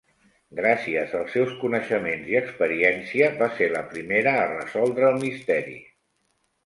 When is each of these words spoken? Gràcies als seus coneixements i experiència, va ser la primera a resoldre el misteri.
Gràcies 0.59 1.11
als 1.19 1.35
seus 1.37 1.51
coneixements 1.59 2.31
i 2.33 2.39
experiència, 2.41 3.29
va 3.43 3.51
ser 3.59 3.69
la 3.77 3.83
primera 3.93 4.35
a 4.39 4.51
resoldre 4.55 5.07
el 5.11 5.21
misteri. 5.27 5.77